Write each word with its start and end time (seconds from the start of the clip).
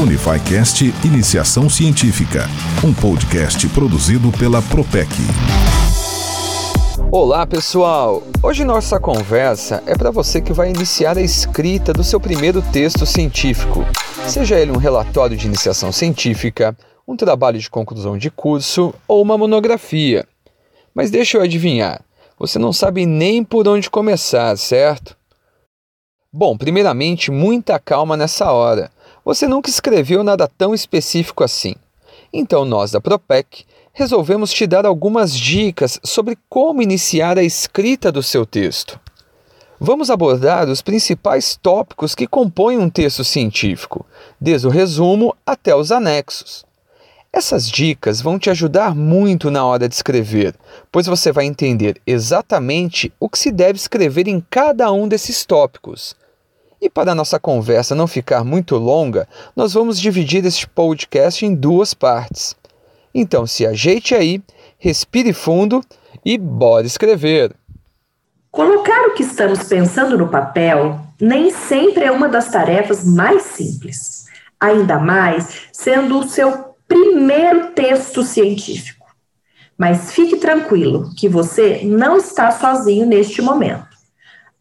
Unifycast 0.00 0.94
Iniciação 1.04 1.68
Científica, 1.68 2.46
um 2.84 2.94
podcast 2.94 3.68
produzido 3.70 4.30
pela 4.30 4.62
Propec. 4.62 5.10
Olá 7.10 7.44
pessoal! 7.44 8.22
Hoje 8.40 8.64
nossa 8.64 9.00
conversa 9.00 9.82
é 9.86 9.96
para 9.96 10.12
você 10.12 10.40
que 10.40 10.52
vai 10.52 10.70
iniciar 10.70 11.18
a 11.18 11.20
escrita 11.20 11.92
do 11.92 12.04
seu 12.04 12.20
primeiro 12.20 12.62
texto 12.62 13.04
científico, 13.04 13.84
seja 14.28 14.56
ele 14.56 14.70
um 14.70 14.76
relatório 14.76 15.36
de 15.36 15.48
iniciação 15.48 15.90
científica, 15.90 16.76
um 17.06 17.16
trabalho 17.16 17.58
de 17.58 17.68
conclusão 17.68 18.16
de 18.16 18.30
curso 18.30 18.94
ou 19.08 19.20
uma 19.20 19.36
monografia. 19.36 20.24
Mas 20.94 21.10
deixa 21.10 21.38
eu 21.38 21.42
adivinhar, 21.42 22.04
você 22.38 22.56
não 22.56 22.72
sabe 22.72 23.04
nem 23.04 23.42
por 23.42 23.66
onde 23.66 23.90
começar, 23.90 24.56
certo? 24.56 25.16
Bom, 26.32 26.56
primeiramente, 26.56 27.32
muita 27.32 27.80
calma 27.80 28.16
nessa 28.16 28.52
hora. 28.52 28.92
Você 29.28 29.46
nunca 29.46 29.68
escreveu 29.68 30.24
nada 30.24 30.48
tão 30.48 30.72
específico 30.72 31.44
assim. 31.44 31.74
Então, 32.32 32.64
nós 32.64 32.92
da 32.92 32.98
Propec 32.98 33.66
resolvemos 33.92 34.50
te 34.50 34.66
dar 34.66 34.86
algumas 34.86 35.36
dicas 35.36 36.00
sobre 36.02 36.38
como 36.48 36.80
iniciar 36.80 37.36
a 37.36 37.42
escrita 37.42 38.10
do 38.10 38.22
seu 38.22 38.46
texto. 38.46 38.98
Vamos 39.78 40.08
abordar 40.08 40.66
os 40.70 40.80
principais 40.80 41.58
tópicos 41.60 42.14
que 42.14 42.26
compõem 42.26 42.78
um 42.78 42.88
texto 42.88 43.22
científico, 43.22 44.06
desde 44.40 44.66
o 44.66 44.70
resumo 44.70 45.36
até 45.44 45.76
os 45.76 45.92
anexos. 45.92 46.64
Essas 47.30 47.70
dicas 47.70 48.22
vão 48.22 48.38
te 48.38 48.48
ajudar 48.48 48.94
muito 48.94 49.50
na 49.50 49.62
hora 49.62 49.86
de 49.86 49.94
escrever, 49.94 50.54
pois 50.90 51.06
você 51.06 51.30
vai 51.32 51.44
entender 51.44 52.00
exatamente 52.06 53.12
o 53.20 53.28
que 53.28 53.38
se 53.38 53.52
deve 53.52 53.76
escrever 53.76 54.26
em 54.26 54.42
cada 54.48 54.90
um 54.90 55.06
desses 55.06 55.44
tópicos 55.44 56.16
e 56.80 56.88
para 56.88 57.14
nossa 57.14 57.38
conversa 57.38 57.94
não 57.94 58.06
ficar 58.06 58.44
muito 58.44 58.76
longa, 58.76 59.28
nós 59.54 59.72
vamos 59.74 60.00
dividir 60.00 60.44
este 60.44 60.66
podcast 60.68 61.44
em 61.44 61.54
duas 61.54 61.92
partes. 61.94 62.54
Então 63.14 63.46
se 63.46 63.66
ajeite 63.66 64.14
aí, 64.14 64.42
respire 64.78 65.32
fundo 65.32 65.82
e 66.24 66.38
bora 66.38 66.86
escrever! 66.86 67.54
Colocar 68.50 69.08
o 69.08 69.14
que 69.14 69.22
estamos 69.22 69.64
pensando 69.64 70.16
no 70.16 70.28
papel 70.28 71.00
nem 71.20 71.50
sempre 71.50 72.04
é 72.04 72.10
uma 72.10 72.28
das 72.28 72.48
tarefas 72.50 73.04
mais 73.04 73.42
simples, 73.42 74.24
ainda 74.58 74.98
mais 74.98 75.68
sendo 75.72 76.18
o 76.18 76.28
seu 76.28 76.74
primeiro 76.86 77.72
texto 77.72 78.22
científico. 78.22 79.06
Mas 79.76 80.12
fique 80.12 80.36
tranquilo 80.38 81.10
que 81.16 81.28
você 81.28 81.82
não 81.84 82.16
está 82.16 82.50
sozinho 82.50 83.06
neste 83.06 83.42
momento 83.42 83.87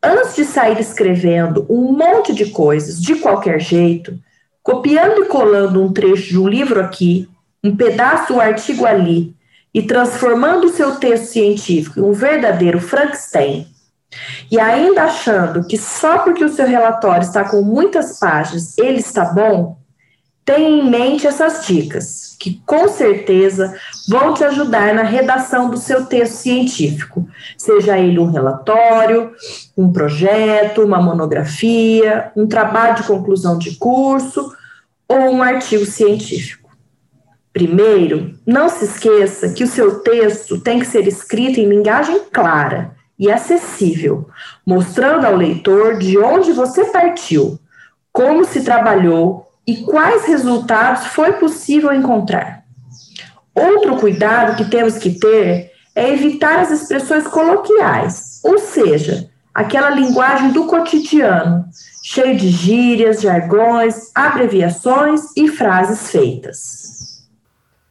antes 0.02 0.36
de 0.36 0.46
sair 0.46 0.80
escrevendo 0.80 1.66
um 1.70 1.92
monte 1.92 2.34
de 2.34 2.52
coisas 2.52 3.02
de 3.02 3.16
qualquer 3.16 3.60
jeito, 3.60 4.18
copiando 4.62 5.24
e 5.24 5.28
colando 5.28 5.82
um 5.82 5.92
trecho 5.92 6.30
de 6.30 6.38
um 6.38 6.48
livro 6.48 6.80
aqui, 6.80 7.30
um 7.64 7.76
pedaço 7.76 8.34
do 8.34 8.42
artigo 8.42 8.86
ali, 8.86 9.36
e 9.74 9.82
transformando 9.82 10.66
o 10.66 10.74
seu 10.74 10.96
texto 10.96 11.26
científico 11.26 12.00
em 12.00 12.04
um 12.04 12.12
verdadeiro 12.12 12.80
Frankenstein, 12.80 13.68
e 14.50 14.60
ainda 14.60 15.04
achando 15.04 15.68
que 15.68 15.78
só 15.78 16.20
porque 16.20 16.44
o 16.44 16.50
seu 16.50 16.66
relatório 16.66 17.24
está 17.24 17.44
com 17.44 17.62
muitas 17.62 18.20
páginas 18.20 18.78
ele 18.78 19.00
está 19.00 19.26
bom, 19.26 19.77
tenha 20.48 20.70
em 20.70 20.90
mente 20.90 21.28
essas 21.28 21.68
dicas, 21.68 22.34
que 22.40 22.62
com 22.66 22.88
certeza 22.88 23.78
vão 24.08 24.34
te 24.34 24.46
ajudar 24.46 24.96
na 24.96 25.04
redação 25.04 25.70
do 25.70 25.76
seu 25.76 26.06
texto 26.06 26.36
científico, 26.36 27.28
seja 27.58 28.00
ele 28.00 28.18
um 28.18 28.32
relatório, 28.32 29.34
um 29.78 29.92
projeto, 29.92 30.84
uma 30.84 31.02
monografia, 31.02 32.32
um 32.34 32.48
trabalho 32.48 32.96
de 32.96 33.04
conclusão 33.04 33.58
de 33.58 33.76
curso 33.76 34.56
ou 35.06 35.18
um 35.18 35.44
artigo 35.44 35.86
científico. 35.86 36.70
Primeiro, 37.52 38.34
não 38.46 38.70
se 38.70 38.86
esqueça 38.86 39.50
que 39.50 39.66
o 39.66 39.68
seu 39.68 40.00
texto 40.00 40.62
tem 40.62 40.80
que 40.80 40.86
ser 40.86 41.06
escrito 41.10 41.60
em 41.60 41.68
linguagem 41.68 42.22
clara 42.32 42.96
e 43.20 43.30
acessível, 43.30 44.30
mostrando 44.66 45.26
ao 45.26 45.36
leitor 45.36 45.98
de 45.98 46.18
onde 46.18 46.54
você 46.54 46.86
partiu, 46.86 47.60
como 48.14 48.46
se 48.46 48.62
trabalhou 48.64 49.47
e 49.68 49.84
quais 49.84 50.26
resultados 50.26 51.08
foi 51.08 51.34
possível 51.34 51.94
encontrar. 51.94 52.64
Outro 53.54 53.98
cuidado 53.98 54.56
que 54.56 54.70
temos 54.70 54.98
que 54.98 55.20
ter 55.20 55.72
é 55.94 56.14
evitar 56.14 56.60
as 56.60 56.72
expressões 56.72 57.28
coloquiais, 57.28 58.40
ou 58.44 58.58
seja, 58.58 59.30
aquela 59.54 59.90
linguagem 59.90 60.52
do 60.52 60.68
cotidiano, 60.68 61.66
cheio 62.04 62.38
de 62.38 62.50
gírias, 62.50 63.22
jargões, 63.22 64.12
abreviações 64.16 65.22
e 65.36 65.50
frases 65.50 66.12
feitas. 66.12 67.28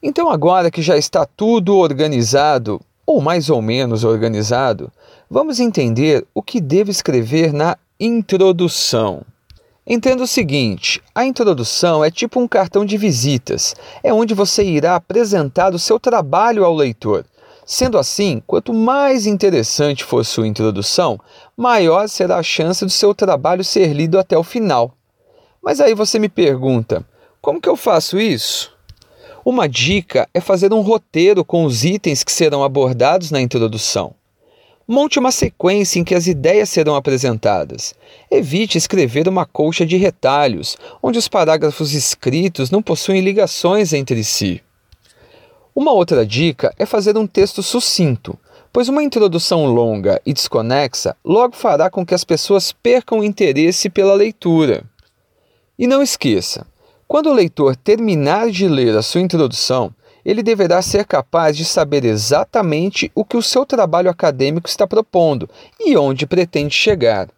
Então, 0.03 0.31
agora 0.31 0.71
que 0.71 0.81
já 0.81 0.97
está 0.97 1.27
tudo 1.27 1.77
organizado, 1.77 2.81
ou 3.05 3.21
mais 3.21 3.51
ou 3.51 3.61
menos 3.61 4.05
organizado, 4.05 4.91
vamos 5.29 5.59
entender 5.59 6.25
o 6.33 6.41
que 6.41 6.61
devo 6.61 6.91
escrever 6.91 7.53
na 7.53 7.77
introdução. 7.99 9.23
Entenda 9.89 10.25
o 10.25 10.27
seguinte: 10.27 11.01
a 11.15 11.25
introdução 11.25 12.05
é 12.05 12.11
tipo 12.11 12.41
um 12.41 12.49
cartão 12.49 12.85
de 12.85 12.97
visitas, 12.97 13.77
é 14.03 14.13
onde 14.13 14.35
você 14.35 14.65
irá 14.65 14.97
apresentar 14.97 15.73
o 15.73 15.79
seu 15.79 16.01
trabalho 16.01 16.65
ao 16.65 16.75
leitor. 16.75 17.25
Sendo 17.65 17.97
assim, 17.97 18.43
quanto 18.47 18.75
mais 18.75 19.27
interessante 19.27 20.03
for 20.03 20.25
sua 20.25 20.47
introdução, 20.47 21.21
maior 21.57 22.09
será 22.09 22.39
a 22.39 22.43
chance 22.43 22.85
do 22.85 22.91
seu 22.91 23.15
trabalho 23.15 23.63
ser 23.63 23.93
lido 23.93 24.19
até 24.19 24.37
o 24.37 24.43
final. 24.43 24.93
Mas 25.63 25.81
aí 25.81 25.95
você 25.95 26.19
me 26.19 26.29
pergunta: 26.29 27.05
como 27.41 27.61
que 27.61 27.69
eu 27.69 27.77
faço 27.77 28.19
isso? 28.19 28.75
Uma 29.45 29.69
dica 29.69 30.29
é 30.35 30.41
fazer 30.41 30.73
um 30.73 30.81
roteiro 30.81 31.45
com 31.45 31.65
os 31.65 31.85
itens 31.85 32.25
que 32.25 32.33
serão 32.33 32.65
abordados 32.65 33.31
na 33.31 33.41
introdução. 33.41 34.15
Monte 34.89 35.19
uma 35.19 35.33
sequência 35.33 35.99
em 35.99 36.05
que 36.05 36.15
as 36.15 36.29
ideias 36.29 36.71
serão 36.71 36.95
apresentadas. 36.95 37.93
Evite 38.31 38.79
escrever 38.79 39.27
uma 39.27 39.45
colcha 39.45 39.85
de 39.85 39.97
retalhos, 39.97 40.77
onde 41.03 41.19
os 41.19 41.27
parágrafos 41.27 41.93
escritos 41.93 42.71
não 42.71 42.81
possuem 42.81 43.21
ligações 43.21 43.93
entre 43.93 44.23
si. 44.23 44.63
Uma 45.75 45.91
outra 45.91 46.25
dica 46.25 46.73
é 46.79 46.87
fazer 46.87 47.19
um 47.19 47.27
texto 47.27 47.65
sucinto, 47.65 48.39
pois 48.73 48.89
uma 48.89 49.03
introdução 49.03 49.67
longa 49.67 50.23
e 50.25 50.33
desconexa 50.33 51.17
logo 51.25 51.57
fará 51.57 51.91
com 51.91 52.07
que 52.07 52.15
as 52.15 52.23
pessoas 52.23 52.71
percam 52.71 53.19
o 53.19 53.25
interesse 53.25 53.91
pela 53.91 54.15
leitura. 54.15 54.85
E 55.77 55.89
não 55.89 56.01
esqueça, 56.01 56.65
quando 57.09 57.29
o 57.29 57.35
leitor 57.35 57.75
terminar 57.75 58.51
de 58.51 58.69
ler 58.69 58.97
a 58.97 59.03
sua 59.03 59.21
introdução, 59.21 59.93
ele 60.27 60.43
deverá 60.43 60.83
ser 60.83 61.05
capaz 61.05 61.57
de 61.57 61.65
saber 61.65 62.05
exatamente 62.05 63.13
o 63.15 63.25
que 63.25 63.37
o 63.37 63.43
seu 63.43 63.65
trabalho 63.65 64.11
acadêmico 64.11 64.69
está 64.69 64.85
propondo 64.85 65.49
e 65.79 65.97
onde 65.97 66.27
pretende 66.27 66.75
chegar. 66.75 67.29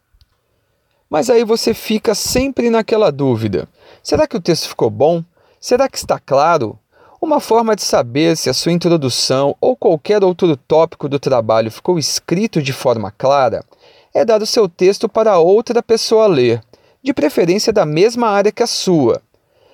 Mas 1.11 1.29
aí 1.29 1.45
você 1.45 1.75
fica 1.75 2.15
sempre 2.15 2.71
naquela 2.71 3.13
dúvida: 3.13 3.69
será 4.03 4.27
que 4.27 4.39
o 4.39 4.41
texto 4.41 4.71
ficou 4.71 4.89
bom? 4.89 5.23
Será 5.61 5.87
que 5.87 5.99
está 5.99 6.19
claro? 6.19 6.79
Uma 7.21 7.41
forma 7.41 7.77
de 7.77 7.83
saber 7.83 8.39
se 8.39 8.49
a 8.49 8.55
sua 8.55 8.73
introdução 8.73 9.55
ou 9.61 9.77
qualquer 9.77 10.25
outro 10.25 10.57
tópico 10.57 11.11
do 11.11 11.19
trabalho 11.19 11.71
ficou 11.71 11.99
escrito 11.99 12.63
de 12.63 12.73
forma 12.73 13.11
clara 13.11 13.63
é 14.15 14.25
dar 14.25 14.41
o 14.41 14.47
seu 14.47 14.67
texto 14.67 15.11
para 15.11 15.39
outra 15.39 15.83
pessoa 15.83 16.27
ler, 16.27 16.63
de 17.03 17.13
preferência 17.13 17.71
da 17.71 17.85
mesma 17.85 18.29
área 18.29 18.51
que 18.51 18.63
a 18.63 18.67
sua. 18.67 19.21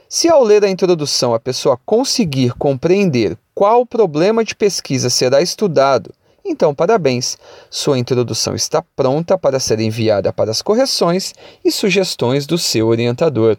Se 0.09 0.29
ao 0.29 0.43
ler 0.43 0.65
a 0.65 0.69
introdução 0.69 1.35
a 1.35 1.41
pessoa 1.41 1.79
conseguir 1.85 2.53
compreender 2.55 3.37
qual 3.55 3.87
problema 3.87 4.45
de 4.45 4.55
pesquisa 4.55 5.09
será 5.09 5.41
estudado, 5.41 6.13
então 6.45 6.75
parabéns, 6.75 7.39
sua 7.71 7.99
introdução 7.99 8.55
está 8.55 8.83
pronta 8.95 9.39
para 9.39 9.59
ser 9.59 9.81
enviada 9.81 10.33
para 10.33 10.51
as 10.51 10.61
correções 10.61 11.33
e 11.65 11.71
sugestões 11.71 12.47
do 12.47 12.59
seu 12.59 12.89
orientador. 12.89 13.57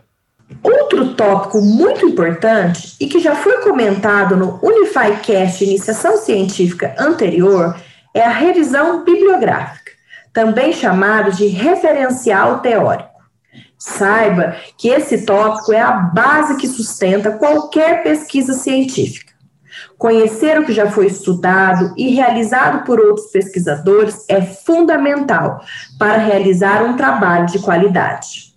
Outro 0.63 1.15
tópico 1.15 1.59
muito 1.59 2.05
importante 2.05 2.95
e 2.99 3.07
que 3.07 3.19
já 3.19 3.35
foi 3.35 3.63
comentado 3.63 4.37
no 4.37 4.59
UnifyCast 4.61 5.63
Iniciação 5.63 6.17
Científica 6.17 6.95
anterior 6.99 7.75
é 8.13 8.21
a 8.21 8.29
revisão 8.29 9.03
bibliográfica, 9.03 9.91
também 10.31 10.71
chamado 10.71 11.31
de 11.31 11.47
referencial 11.47 12.59
teórico. 12.59 13.14
Saiba 13.85 14.55
que 14.75 14.89
esse 14.89 15.25
tópico 15.25 15.71
é 15.71 15.79
a 15.79 15.91
base 15.91 16.57
que 16.57 16.67
sustenta 16.67 17.37
qualquer 17.37 18.01
pesquisa 18.01 18.53
científica. 18.53 19.31
Conhecer 19.95 20.59
o 20.59 20.65
que 20.65 20.73
já 20.73 20.89
foi 20.89 21.05
estudado 21.05 21.93
e 21.95 22.09
realizado 22.09 22.83
por 22.83 22.99
outros 22.99 23.27
pesquisadores 23.27 24.25
é 24.27 24.41
fundamental 24.41 25.61
para 25.99 26.17
realizar 26.17 26.83
um 26.83 26.97
trabalho 26.97 27.45
de 27.45 27.59
qualidade. 27.59 28.55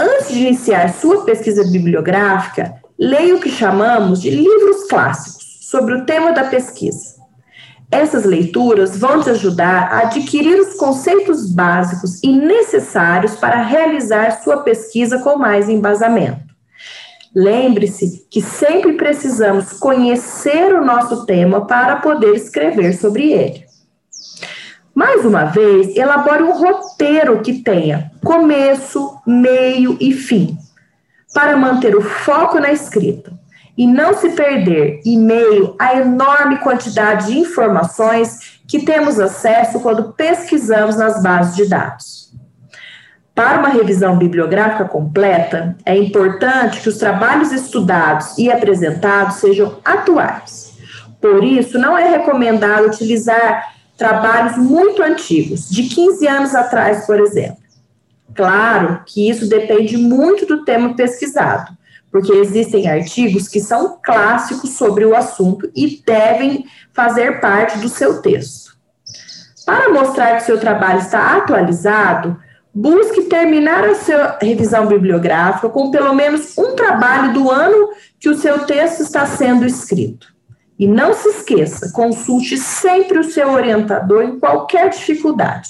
Antes 0.00 0.32
de 0.32 0.40
iniciar 0.40 0.94
sua 0.94 1.26
pesquisa 1.26 1.62
bibliográfica, 1.70 2.76
leia 2.98 3.36
o 3.36 3.40
que 3.40 3.50
chamamos 3.50 4.22
de 4.22 4.30
livros 4.30 4.88
clássicos 4.88 5.58
sobre 5.60 5.94
o 5.94 6.06
tema 6.06 6.32
da 6.32 6.44
pesquisa. 6.44 7.19
Essas 7.90 8.24
leituras 8.24 8.96
vão 8.96 9.20
te 9.20 9.30
ajudar 9.30 9.92
a 9.92 9.98
adquirir 10.02 10.60
os 10.60 10.74
conceitos 10.74 11.52
básicos 11.52 12.22
e 12.22 12.28
necessários 12.28 13.34
para 13.34 13.62
realizar 13.62 14.42
sua 14.42 14.58
pesquisa 14.58 15.18
com 15.18 15.36
mais 15.36 15.68
embasamento. 15.68 16.50
Lembre-se 17.34 18.26
que 18.30 18.40
sempre 18.40 18.92
precisamos 18.92 19.72
conhecer 19.72 20.72
o 20.72 20.84
nosso 20.84 21.26
tema 21.26 21.66
para 21.66 21.96
poder 21.96 22.34
escrever 22.34 22.92
sobre 22.92 23.32
ele. 23.32 23.64
Mais 24.94 25.24
uma 25.24 25.44
vez, 25.44 25.96
elabore 25.96 26.42
um 26.44 26.52
roteiro 26.52 27.40
que 27.40 27.62
tenha 27.62 28.10
começo, 28.24 29.16
meio 29.26 29.96
e 30.00 30.12
fim, 30.12 30.56
para 31.32 31.56
manter 31.56 31.96
o 31.96 32.02
foco 32.02 32.60
na 32.60 32.72
escrita 32.72 33.39
e 33.80 33.86
não 33.86 34.12
se 34.12 34.28
perder 34.32 35.00
em 35.06 35.18
meio 35.18 35.74
à 35.78 35.96
enorme 35.96 36.58
quantidade 36.58 37.28
de 37.28 37.38
informações 37.38 38.60
que 38.68 38.80
temos 38.84 39.18
acesso 39.18 39.80
quando 39.80 40.12
pesquisamos 40.12 40.96
nas 40.96 41.22
bases 41.22 41.56
de 41.56 41.66
dados. 41.66 42.30
Para 43.34 43.58
uma 43.58 43.70
revisão 43.70 44.18
bibliográfica 44.18 44.84
completa, 44.84 45.78
é 45.86 45.96
importante 45.96 46.78
que 46.78 46.90
os 46.90 46.98
trabalhos 46.98 47.52
estudados 47.52 48.36
e 48.36 48.52
apresentados 48.52 49.36
sejam 49.36 49.78
atuais. 49.82 50.74
Por 51.18 51.42
isso, 51.42 51.78
não 51.78 51.96
é 51.96 52.06
recomendado 52.06 52.84
utilizar 52.84 53.76
trabalhos 53.96 54.58
muito 54.58 55.02
antigos, 55.02 55.70
de 55.70 55.84
15 55.84 56.28
anos 56.28 56.54
atrás, 56.54 57.06
por 57.06 57.18
exemplo. 57.18 57.56
Claro 58.34 59.00
que 59.06 59.30
isso 59.30 59.48
depende 59.48 59.96
muito 59.96 60.44
do 60.44 60.66
tema 60.66 60.94
pesquisado, 60.94 61.79
porque 62.10 62.32
existem 62.32 62.88
artigos 62.88 63.48
que 63.48 63.60
são 63.60 63.98
clássicos 64.02 64.70
sobre 64.70 65.04
o 65.04 65.14
assunto 65.14 65.70
e 65.74 66.02
devem 66.04 66.64
fazer 66.92 67.40
parte 67.40 67.78
do 67.78 67.88
seu 67.88 68.20
texto. 68.20 68.76
Para 69.64 69.92
mostrar 69.92 70.36
que 70.36 70.44
seu 70.44 70.58
trabalho 70.58 70.98
está 70.98 71.36
atualizado, 71.36 72.36
busque 72.74 73.22
terminar 73.22 73.84
a 73.84 73.94
sua 73.94 74.38
revisão 74.40 74.86
bibliográfica 74.86 75.68
com 75.68 75.90
pelo 75.90 76.14
menos 76.14 76.56
um 76.58 76.74
trabalho 76.74 77.32
do 77.32 77.50
ano 77.50 77.90
que 78.18 78.28
o 78.28 78.36
seu 78.36 78.60
texto 78.66 79.00
está 79.00 79.26
sendo 79.26 79.64
escrito. 79.64 80.28
E 80.78 80.86
não 80.86 81.12
se 81.12 81.28
esqueça, 81.28 81.92
consulte 81.92 82.56
sempre 82.56 83.18
o 83.18 83.24
seu 83.24 83.50
orientador 83.50 84.22
em 84.22 84.40
qualquer 84.40 84.88
dificuldade. 84.88 85.68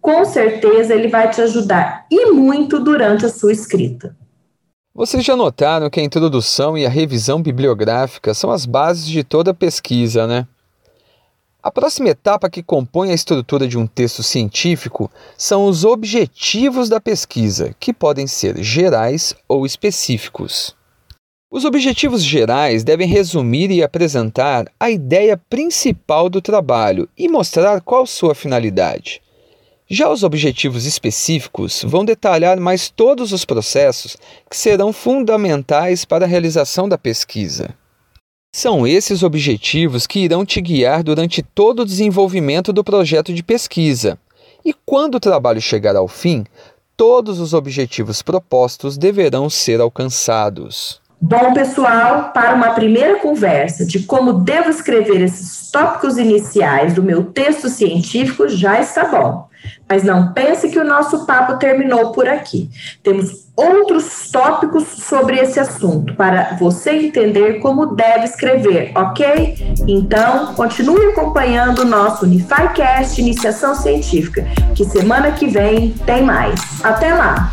Com 0.00 0.24
certeza 0.24 0.94
ele 0.94 1.08
vai 1.08 1.28
te 1.28 1.42
ajudar 1.42 2.06
e 2.10 2.32
muito 2.32 2.80
durante 2.80 3.26
a 3.26 3.28
sua 3.28 3.52
escrita. 3.52 4.16
Vocês 4.96 5.22
já 5.22 5.36
notaram 5.36 5.90
que 5.90 6.00
a 6.00 6.02
introdução 6.02 6.76
e 6.78 6.86
a 6.86 6.88
revisão 6.88 7.42
bibliográfica 7.42 8.32
são 8.32 8.50
as 8.50 8.64
bases 8.64 9.06
de 9.06 9.22
toda 9.22 9.52
pesquisa, 9.52 10.26
né? 10.26 10.48
A 11.62 11.70
próxima 11.70 12.08
etapa 12.08 12.48
que 12.48 12.62
compõe 12.62 13.10
a 13.10 13.14
estrutura 13.14 13.68
de 13.68 13.76
um 13.76 13.86
texto 13.86 14.22
científico 14.22 15.10
são 15.36 15.66
os 15.66 15.84
objetivos 15.84 16.88
da 16.88 16.98
pesquisa, 16.98 17.76
que 17.78 17.92
podem 17.92 18.26
ser 18.26 18.62
gerais 18.62 19.34
ou 19.46 19.66
específicos. 19.66 20.74
Os 21.50 21.66
objetivos 21.66 22.24
gerais 22.24 22.82
devem 22.82 23.06
resumir 23.06 23.70
e 23.70 23.82
apresentar 23.82 24.64
a 24.80 24.88
ideia 24.88 25.36
principal 25.36 26.30
do 26.30 26.40
trabalho 26.40 27.06
e 27.18 27.28
mostrar 27.28 27.82
qual 27.82 28.06
sua 28.06 28.34
finalidade. 28.34 29.20
Já 29.88 30.10
os 30.10 30.24
objetivos 30.24 30.84
específicos 30.84 31.84
vão 31.86 32.04
detalhar 32.04 32.58
mais 32.58 32.90
todos 32.90 33.32
os 33.32 33.44
processos 33.44 34.16
que 34.50 34.56
serão 34.56 34.92
fundamentais 34.92 36.04
para 36.04 36.24
a 36.24 36.28
realização 36.28 36.88
da 36.88 36.98
pesquisa. 36.98 37.70
São 38.52 38.84
esses 38.84 39.22
objetivos 39.22 40.04
que 40.04 40.18
irão 40.18 40.44
te 40.44 40.60
guiar 40.60 41.04
durante 41.04 41.40
todo 41.40 41.80
o 41.80 41.84
desenvolvimento 41.84 42.72
do 42.72 42.82
projeto 42.82 43.32
de 43.32 43.44
pesquisa. 43.44 44.18
E 44.64 44.74
quando 44.84 45.16
o 45.16 45.20
trabalho 45.20 45.60
chegar 45.60 45.94
ao 45.94 46.08
fim, 46.08 46.44
todos 46.96 47.38
os 47.38 47.54
objetivos 47.54 48.22
propostos 48.22 48.98
deverão 48.98 49.48
ser 49.48 49.80
alcançados. 49.80 51.00
Bom, 51.20 51.54
pessoal, 51.54 52.32
para 52.32 52.54
uma 52.54 52.70
primeira 52.70 53.20
conversa 53.20 53.86
de 53.86 54.00
como 54.00 54.32
devo 54.32 54.68
escrever 54.68 55.22
esses 55.22 55.70
tópicos 55.70 56.18
iniciais 56.18 56.94
do 56.94 57.02
meu 57.02 57.24
texto 57.24 57.68
científico 57.68 58.48
já 58.48 58.80
está 58.80 59.04
bom. 59.04 59.45
Mas 59.88 60.02
não 60.02 60.32
pense 60.32 60.68
que 60.68 60.78
o 60.78 60.84
nosso 60.84 61.26
papo 61.26 61.58
terminou 61.58 62.12
por 62.12 62.28
aqui. 62.28 62.68
Temos 63.02 63.46
outros 63.56 64.30
tópicos 64.30 64.84
sobre 64.84 65.38
esse 65.38 65.58
assunto 65.58 66.14
para 66.14 66.56
você 66.58 66.90
entender 66.90 67.60
como 67.60 67.94
deve 67.94 68.24
escrever, 68.24 68.92
ok? 68.94 69.76
Então, 69.88 70.54
continue 70.54 71.06
acompanhando 71.06 71.80
o 71.80 71.84
nosso 71.84 72.26
UnifiCast 72.26 73.20
Iniciação 73.20 73.74
Científica, 73.74 74.46
que 74.74 74.84
semana 74.84 75.32
que 75.32 75.46
vem 75.46 75.92
tem 76.04 76.22
mais. 76.22 76.60
Até 76.82 77.14
lá! 77.14 77.52